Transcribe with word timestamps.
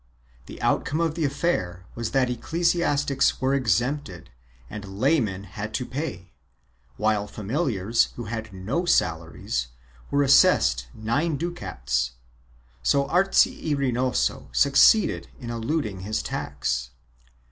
The 0.47 0.59
outcome 0.63 0.99
of 0.99 1.13
the 1.13 1.25
affair 1.25 1.85
was 1.93 2.09
that 2.09 2.27
eccle 2.27 2.61
siastics 2.61 3.39
were 3.39 3.53
exempted 3.53 4.31
and 4.67 4.99
laymen 4.99 5.43
had 5.43 5.75
to 5.75 5.85
pay, 5.85 6.31
while 6.97 7.27
familiars, 7.27 8.05
who 8.15 8.23
had 8.23 8.51
no 8.51 8.85
salaries, 8.85 9.67
were 10.09 10.23
assessed 10.23 10.87
nine 10.95 11.37
ducats— 11.37 12.13
so 12.91 13.05
Arce 13.09 13.45
y 13.45 13.75
Rey 13.77 13.91
noso 13.91 14.47
succeeded 14.51 15.27
in 15.39 15.51
eluding 15.51 15.99
his 15.99 16.23
tax. 16.23 16.89